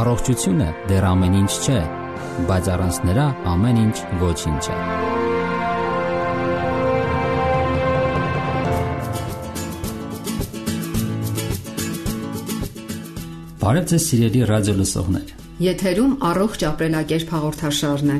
Առողջությունը 0.00 0.66
դեռ 0.88 1.04
ամեն 1.10 1.34
ինչ 1.42 1.50
չէ, 1.60 1.78
բայց 2.48 2.68
առանց 2.72 2.98
նրա 3.04 3.24
ամեն 3.50 3.80
ինչ 3.80 3.96
ոչինչ 4.20 4.62
է։ 4.72 4.76
Բարև 13.60 13.90
ձեզ 13.92 14.06
սիրելի 14.06 14.42
ռադիո 14.52 14.76
լսողներ։ 14.80 15.36
Եթերում 15.68 16.16
առողջ 16.30 16.66
ապրելակերպ 16.70 17.36
հաղորդաշարն 17.36 18.14
է։ 18.16 18.18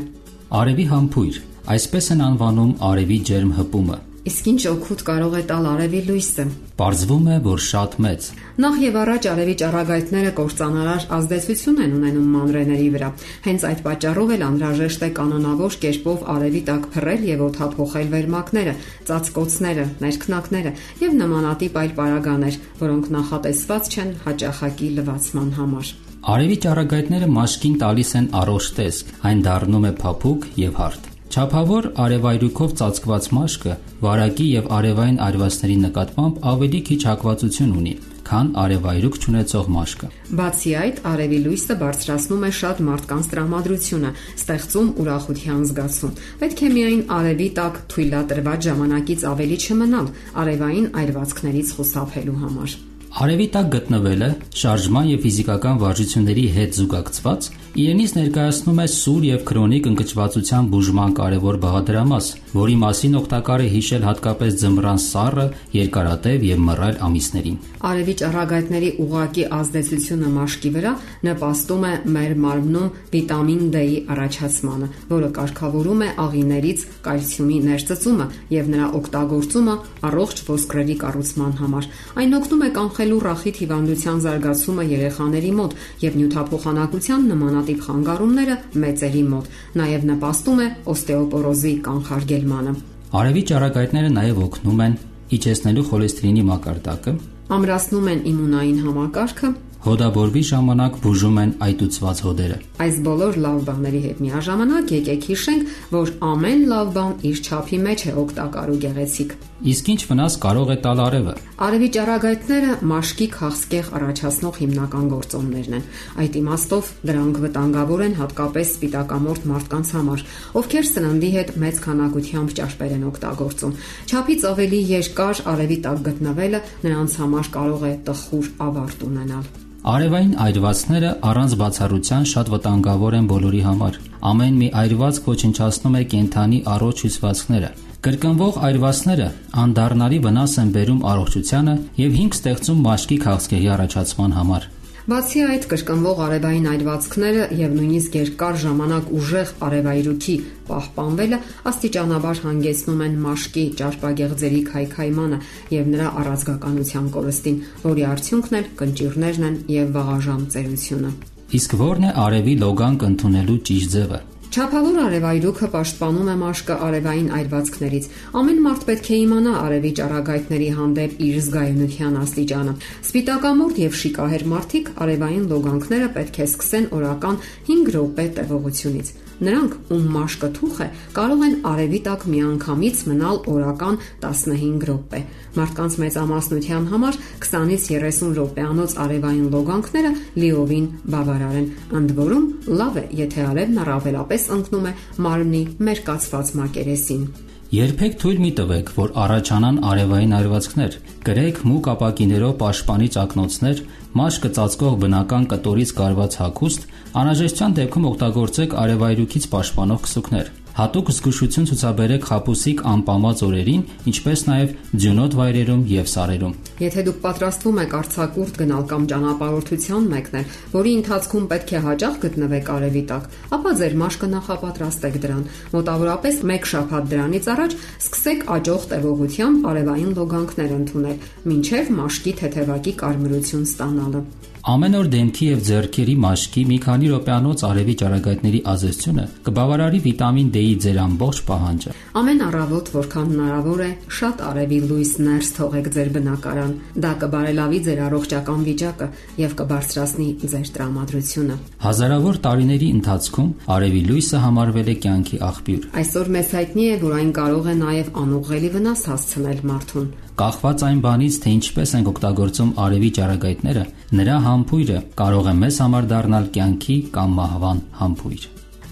Արևի 0.61 0.87
համբույր, 0.93 1.43
այսպես 1.79 2.13
են 2.13 2.25
անվանում 2.29 2.77
արևի 2.91 3.21
ջերմ 3.31 3.57
հպումը։ 3.63 4.01
Իսկ 4.21 4.49
ինչ 4.51 4.63
օգուտ 4.69 5.03
կարող 5.09 5.35
է 5.39 5.41
տալ 5.49 5.67
արևի 5.71 6.01
լույսը։ 6.11 6.45
Պարզվում 6.77 7.29
է, 7.33 7.37
որ 7.47 7.61
շատ 7.65 7.95
մեծ։ 8.05 8.25
Նախ 8.61 8.75
եւ 8.85 8.97
առաջ 9.01 9.29
արևի 9.31 9.55
ճառագայթները 9.61 10.33
կործանարար 10.41 11.07
ազդեցություն 11.17 11.79
են 11.85 11.95
ունենում 11.97 12.27
մանրեների 12.37 12.89
վրա։ 12.97 13.09
Հենց 13.47 13.65
այդ 13.71 13.81
պատճառով 13.87 14.33
էլ 14.37 14.45
անհրաժեշտ 14.51 15.01
է 15.01 15.11
կանոնավոր 15.17 15.79
կերպով 15.85 16.27
արևի 16.37 16.63
տակ 16.69 16.85
փռել 16.93 17.25
եւ 17.31 17.45
օթափողել 17.49 18.13
վերմակները, 18.13 18.75
ծածկոցները, 19.09 19.87
ներքնակները 20.05 20.75
եւ 21.01 21.17
նմանատիպ 21.21 21.81
այլ 21.81 21.95
պարագաներ, 21.97 22.61
որոնք 22.85 23.09
նախատեսված 23.17 23.91
չեն 23.97 24.13
հաճախակի 24.29 24.91
լվացման 25.01 25.51
համար։ 25.61 25.95
Արևի 26.21 26.57
ճառագայթները 26.61 27.31
մաշկին 27.41 27.81
տալիս 27.81 28.11
են 28.21 28.29
առողջ 28.43 28.69
տեսք, 28.77 29.15
այն 29.31 29.41
դառնում 29.49 29.89
է 29.89 29.93
փափուկ 30.05 30.47
եւ 30.61 30.77
հարթ։ 30.85 31.09
Չափավոր 31.31 31.87
արևայրուքով 32.03 32.73
ծածկված 32.81 33.27
մաշկը 33.37 33.75
վարակի 34.03 34.47
եւ 34.51 34.65
արևային 34.75 35.21
այրվածների 35.27 35.77
նկատմամբ 35.85 36.41
ավելի 36.51 36.81
քիչ 36.89 36.99
հակվածություն 37.07 37.77
ունի, 37.81 37.93
քան 38.27 38.51
արևայրուք 38.65 39.19
չունեցող 39.21 39.71
մաշկը։ 39.77 40.11
Բացի 40.41 40.75
այդ, 40.81 40.99
արևի 41.13 41.41
լույսը 41.47 41.79
բարձրացնում 41.87 42.45
է 42.51 42.53
շատ 42.59 42.83
մարդկանց 42.91 43.31
տրամադրությունը, 43.31 44.13
ստեղծում 44.43 44.93
ուրախության 45.07 45.65
զգացում։ 45.71 46.21
Պետք 46.43 46.67
է 46.67 46.75
միայն 46.75 47.03
արևի 47.21 47.51
տակ 47.63 47.83
թույլատրված 47.95 48.71
ժամանակից 48.71 49.27
ավելի 49.31 49.65
չմնալ 49.71 50.15
արևային 50.43 50.95
այրվածքներից 50.99 51.77
խուսափելու 51.79 52.41
համար։ 52.43 52.81
Արևի 53.11 53.47
տակ 53.51 53.71
գտնվելը 53.75 54.27
շարժման 54.61 55.09
եւ 55.11 55.25
ֆիզիկական 55.25 55.81
վարժությունների 55.81 56.45
հետ 56.55 56.77
զուգակցված 56.79 57.49
իրենից 57.81 58.13
ներկայացնում 58.17 58.79
է 58.83 58.87
սուր 58.91 59.25
եւ 59.27 59.43
քրոնիկ 59.47 59.89
ընկճվածության 59.91 60.69
բուժման 60.71 61.13
կարևոր 61.19 61.59
բաղադրամաս, 61.65 62.31
որի 62.55 62.77
մասին 62.83 63.19
օգտակար 63.21 63.63
է 63.63 63.69
հիշել 63.75 64.07
հատկապես 64.09 64.57
ձմռան 64.63 65.01
սառը, 65.07 65.45
երկարատև 65.75 66.47
եւ 66.51 66.63
մռայլ 66.67 66.97
ամիսներին։ 67.07 67.59
Արևի 67.91 68.15
ճառագայթների 68.21 68.91
ուղակի 69.01 69.45
ազդեցությունը 69.59 70.33
մաշկի 70.35 70.71
վրա 70.75 70.93
նպաստում 71.31 71.85
է 71.91 71.93
մեր 72.17 72.35
մարմնում 72.45 72.91
վիտամին 73.15 73.63
D-ի 73.75 73.95
առաջացմանը, 74.15 74.89
որը 75.15 75.31
կարգավորում 75.39 76.05
է 76.05 76.11
աղիներից 76.27 76.85
կալցիումի 77.07 77.59
ներծծումը 77.71 78.27
եւ 78.59 78.71
նրա 78.75 78.91
օգտագործումը 79.01 79.79
առողջ 80.11 80.45
ոսկրերի 80.51 80.97
կառուցման 81.01 81.57
համար։ 81.63 81.89
Այն 82.21 82.37
օգնում 82.41 82.67
է 82.67 82.71
կանխ 82.81 83.00
կանխելու 83.01 83.21
ռախիտ 83.25 83.59
հիվանդության 83.61 84.19
զարգացումը 84.21 84.83
երեխաների 84.91 85.51
մոտ 85.57 85.77
եւ 86.05 86.17
նյութափոխանակության 86.21 87.23
նմանատիպ 87.31 87.81
խանգարումները 87.87 88.57
մեծերի 88.83 89.23
մոտ։ 89.31 89.47
Նաեւ 89.81 90.05
նպաստում 90.11 90.61
է 90.61 90.67
օստեոպորոզի 90.93 91.73
կանխարգելմանը։ 91.87 92.75
Արևի 93.21 93.43
ճառագայթները 93.51 94.11
նաեւ 94.21 94.43
օգնում 94.45 94.83
են 94.85 94.99
իջեցնելու 95.41 95.87
խոլեստերինի 95.89 96.45
մակարդակը, 96.51 97.15
ամրացնում 97.57 98.11
են 98.11 98.21
իմունային 98.31 98.81
համակարգը, 98.85 99.51
հոդաբորբի 99.81 100.43
ժամանակ 100.51 100.99
բուժում 101.01 101.39
են 101.41 101.53
այտուցված 101.65 102.19
հոդերը։ 102.27 102.59
Այս 102.85 102.99
բոլոր 103.07 103.39
լավ 103.49 103.63
բաների 103.71 104.03
հետ 104.11 104.19
միաժամանակ 104.27 104.93
եկեք 105.01 105.31
հիշենք, 105.31 105.79
որ 105.97 106.13
ամեն 106.35 106.67
լավ 106.75 106.93
բան 107.01 107.17
իր 107.31 107.41
չափի 107.49 107.81
մեջ 107.89 108.05
է 108.11 108.13
օգտակար 108.25 108.75
ու 108.75 108.83
գեղեցիկ։ 108.85 109.33
Իսկ 109.61 109.89
ինչ 109.93 110.01
վնաս 110.09 110.35
կարող 110.41 110.71
է 110.73 110.77
տալ 110.81 111.01
արևը։ 111.05 111.33
Արևի 111.61 111.89
ճառագայթները 111.93 112.77
մաշկի 112.91 113.27
քաղցկեղ 113.35 113.89
առաջացնող 113.99 114.61
հիմնական 114.61 115.11
գործոններն 115.13 115.75
են։ 115.77 115.85
Այդ 116.25 116.39
իմաստով 116.41 116.89
դրանք 117.11 117.41
վտանգավոր 117.45 118.05
են 118.07 118.15
հատկապես 118.21 118.71
սպիտակամորթ 118.81 119.45
մարդկանց 119.51 119.93
համար, 120.01 120.25
ովքեր 120.61 120.89
սննդի 120.91 121.31
հետ 121.37 121.53
մեծ 121.61 121.83
քանակությամբ 121.85 122.55
ճարպեր 122.61 122.95
են 122.97 123.05
օգտագործում։ 123.11 123.77
Չափից 124.09 124.47
ավելի 124.49 124.81
երկար 124.97 125.43
արևի 125.53 125.79
տակ 125.85 126.01
գտնվելը 126.09 126.63
նրանց 126.89 127.19
համար 127.21 127.53
կարող 127.61 127.85
է 127.85 127.93
տխուր 128.09 128.51
ավարտ 128.71 129.05
ունենալ։ 129.11 129.45
Արևային 129.81 130.33
այրվածքները 130.45 131.11
առանց 131.25 131.53
բացառության 131.61 132.27
շատ 132.33 132.51
վտանգավոր 132.53 133.15
են 133.21 133.29
բոլորի 133.31 133.63
համար։ 133.65 133.95
Ամեն 134.31 134.59
մի 134.61 134.69
այրվածք 134.81 135.31
ոչնչացնում 135.31 135.97
է 136.01 136.03
կենթանի 136.13 136.59
առողջ 136.75 137.07
հյուսվածքները։ 137.07 137.71
Կրկնվող 138.01 138.55
այրվածքները 138.65 139.25
անդառնալի 139.61 140.19
վնաս 140.25 140.53
են 140.63 140.69
բերում 140.73 141.01
առողջությանը 141.11 141.73
եւ 142.01 142.15
հիմք 142.17 142.37
ստեղծում 142.39 142.79
մաշկի 142.87 143.19
քաղցկեղի 143.25 143.69
առաջացման 143.75 144.37
համար։ 144.37 144.65
Բացի 145.11 145.43
այդ, 145.51 145.67
կրկնվող 145.73 146.23
արևային 146.27 146.69
այրվածքները 146.71 147.45
եւ 147.61 147.75
նույնիսկ 147.77 148.17
երկար 148.21 148.59
ժամանակ 148.65 149.13
ուժեղ 149.21 149.53
արևայրուքի 149.69 150.37
պահպանվելը 150.71 151.43
աստիճանաբար 151.73 152.43
հանգեցնում 152.47 153.05
են 153.05 153.21
մաշկի 153.27 153.67
ճարպագեղձերի 153.81 154.63
քայքայմանը 154.71 155.43
եւ 155.77 155.93
նրա 155.93 156.09
առազգականության 156.25 157.13
կորստին, 157.21 157.63
որի 157.85 158.09
արդյունքն 158.15 158.61
էլ 158.61 158.75
կնճիռներն 158.81 159.49
են 159.51 159.63
եւ 159.77 159.95
վաղաժամ 160.01 160.43
ծերությունը։ 160.57 161.15
Իսկ 161.61 161.81
ո՞րն 161.81 162.09
է 162.09 162.19
արևի 162.25 162.61
լոգանք 162.65 163.09
ընդունելու 163.11 163.63
ճիշտ 163.71 163.97
ձևը։ 163.99 164.21
Չափավոր 164.51 164.97
արևայրուքը 164.99 165.67
պաշտպանում 165.71 166.31
է 166.31 166.33
մաշկը 166.41 166.79
արևային 166.87 167.29
այրվածքներից։ 167.37 168.09
Ամեն 168.41 168.59
մարդ 168.65 168.87
պետք 168.89 169.11
է 169.15 169.19
իմանա 169.21 169.53
արևի 169.61 169.93
ճառագայթների 170.01 170.71
հանդեպ 170.81 171.15
իր 171.29 171.39
զգայունության 171.47 172.19
աստիճանը։ 172.25 172.75
Սպիտակամորթ 173.07 173.81
եւ 173.87 173.99
շիկահեր 174.03 174.47
մարդիկ 174.57 174.93
արևային 175.07 175.49
լոգանքները 175.55 176.13
պետք 176.19 176.41
է 176.43 176.47
սկսեն 176.51 176.93
օրական 176.99 177.43
5 177.71 177.93
րոպե 177.95 178.27
տևողությունից։ 178.41 179.15
Նրանք, 179.41 179.77
ում 179.95 180.09
մաշկը 180.15 180.49
թուխ 180.57 180.81
է, 180.85 180.87
կարող 181.17 181.45
են 181.47 181.55
արևի 181.71 182.01
տակ 182.05 182.25
միանգամից 182.29 182.99
մնալ 183.09 183.39
օրական 183.49 183.99
15 184.25 184.85
րոպե։ 184.91 185.21
Մարդկանց 185.57 185.97
մեծամասնության 186.05 186.89
համար 186.93 187.19
20-ից 187.47 187.87
30 187.95 188.35
րոպեանոց 188.37 188.97
արևային 189.07 189.47
լոգանքները 189.57 190.15
լիովին 190.45 190.89
բավարար 191.17 191.61
են։ 191.61 191.71
Ընդ 192.01 192.17
որում, 192.21 192.49
լավ 192.81 193.01
է, 193.01 193.07
եթե 193.25 193.47
արևն 193.51 193.85
առավելապես 193.87 194.51
ընկնում 194.61 194.91
է 194.91 194.97
մարմնի 195.25 195.63
մերկացված 195.89 196.53
մակերեսին։ 196.61 197.25
Երբեք 197.71 198.15
թույլ 198.19 198.39
մի 198.43 198.49
տվեք, 198.59 198.89
որ 198.97 199.13
առաջանան 199.25 199.77
արևային 199.87 200.33
այրվածքներ։ 200.41 200.95
Գրեք 201.29 201.61
մուկ 201.71 201.89
ապակիներով 201.93 202.55
պաշտպանիչ 202.63 203.11
ակնոցներ, 203.23 203.83
մաշկը 204.19 204.51
ծածկող 204.57 204.97
բնական 205.05 205.47
կտորից 205.55 205.93
կարված 206.01 206.39
հագուստ, 206.41 206.89
անհրաժեշտության 207.21 207.77
դեպքում 207.79 208.09
օգտագործեք 208.11 208.75
արևայրուքից 208.83 209.47
պաշտպանող 209.55 210.03
քսուկներ։ 210.11 210.51
Հատուկ 210.71 211.09
զգուշություն 211.11 211.67
ցուցաբերեք 211.67 212.27
խապուսիկ 212.29 212.83
անպամած 212.91 213.41
օրերին, 213.47 213.81
ինչպես 214.11 214.43
նաև 214.47 214.75
ձյունոտ 215.03 215.33
վայրերում 215.41 215.81
եւ 215.91 216.11
սարերում։ 216.13 216.53
Եթե 216.81 217.05
դուք 217.09 217.19
պատրաստվում 217.25 217.81
եք 217.85 217.97
արցակուրտ 218.01 218.61
գնալ 218.61 218.85
կամ 218.91 219.09
ճանապարհորդության 219.11 220.07
մեկնել, 220.15 220.47
որի 220.75 220.93
ընթացքում 221.01 221.49
պետք 221.51 221.75
է 221.75 221.83
հաճախ 221.91 222.21
գտնվեք 222.25 222.71
արևի 222.77 223.03
տակ, 223.11 223.27
ապա 223.59 223.73
ձեր 223.81 223.97
մաշկը 224.01 224.31
նախապատրաստեք 224.31 225.19
դրան։ 225.27 225.43
Մոտավորապես 225.75 226.41
1 226.55 226.71
շաբաթ 226.71 227.11
դրանից 227.11 227.51
առաջ 227.51 227.77
սկսեք 227.81 228.47
աճող 228.61 228.87
տևողությամբ 228.95 229.69
արևային 229.75 230.15
լոգանքներ 230.21 230.77
ընդունել, 230.81 231.19
մինչև 231.51 231.93
մաշկի 232.01 232.37
թեթևակի 232.41 232.97
կարմրություն 233.05 233.69
ստանալը։ 233.71 234.25
Ամեն 234.61 234.97
օր 234.99 235.07
դեմքի 235.09 235.47
եւ 235.47 235.61
ձեռքերի 235.65 236.15
մաշկի 236.21 236.63
մի 236.69 236.77
քանի 236.85 237.07
րոպեանոց 237.11 237.63
արևի 237.65 237.95
ճառագայթների 238.01 238.59
ազդեցությունը 238.73 239.23
կբավարարի 239.47 240.01
վիտամին 240.05 240.51
D-ի 240.57 240.75
ձեր 240.85 240.99
ամբողջ 241.01 241.41
պահանջը։ 241.49 241.95
Ամեն 242.21 242.43
առավոտ, 242.45 242.91
որքան 242.97 243.31
հնարավոր 243.31 243.81
է, 243.81 243.89
շատ 244.21 244.43
արևի 244.51 244.81
լույս 244.91 245.13
ներս 245.25 245.51
թողեք 245.57 245.89
ձեր 245.97 246.11
բնակարան։ 246.21 246.75
Դա 247.01 247.13
կբարելավի 247.25 247.81
ձեր 247.89 248.03
առողջական 248.11 248.61
վիճակը 248.69 249.09
եւ 249.41 249.57
կբարձրացնի 249.61 250.29
ձեր 250.45 250.73
տրամադրությունը։ 250.77 251.57
Հազարավոր 251.89 252.41
տարիների 252.45 252.89
ընթացքում 253.01 253.51
արևի 253.81 254.03
լույսը 254.11 254.43
համարվել 254.45 254.91
է 254.91 254.97
կյանքի 255.09 255.41
աղբյուր։ 255.49 255.89
Այսօր 256.05 256.35
մեզ 256.37 256.53
հայտնի 256.61 256.85
է, 256.91 256.97
որ 257.01 257.15
այն 257.21 257.33
կարող 257.41 257.71
է 257.71 257.77
նաեւ 257.81 258.13
անուղղելի 258.21 258.75
վնաս 258.77 259.07
հասցնել 259.11 259.65
մարդուն։ 259.71 260.11
Կախված 260.41 260.83
այն 260.87 261.01
բանից, 261.05 261.35
թե 261.45 261.51
ինչպես 261.53 261.91
ենք 261.99 262.07
օգտագործում 262.11 262.71
արևի 262.81 263.09
ճառագայթները, 263.19 263.83
նրա 264.21 264.37
համբույրը 264.47 265.03
կարող 265.19 265.51
է 265.51 265.55
մեզ 265.59 265.81
համար 265.85 266.09
դառնալ 266.13 266.47
կյանքի 266.55 266.97
կամ 267.17 267.35
մահվան 267.41 267.83
համբույր։ 268.01 268.47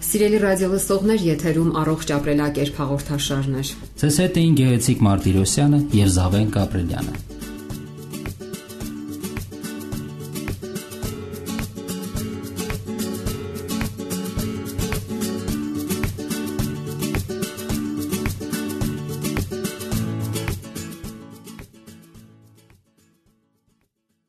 Սիրելի 0.09 0.43
ռադիոլսողներ, 0.45 1.25
եթերում 1.29 1.73
առողջ 1.85 2.12
ապրելակերպ 2.19 2.83
հաղորդաշարներ։ 2.83 3.73
Ձեզ 4.05 4.21
հետ 4.25 4.39
էին 4.43 4.61
Գեղեցիկ 4.61 5.03
Մարտիրոսյանը 5.09 5.83
եւ 6.03 6.15
Զավեն 6.19 6.55
Գաբրելյանը։ 6.59 7.28